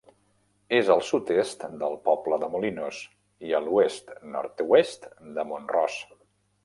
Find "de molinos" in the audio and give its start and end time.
2.43-3.03